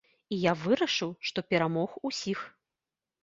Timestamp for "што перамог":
1.29-1.93